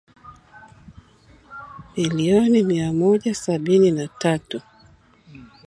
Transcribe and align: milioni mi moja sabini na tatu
milioni 1.97 2.63
mi 2.63 2.91
moja 2.91 3.35
sabini 3.35 3.91
na 3.91 4.07
tatu 4.07 4.61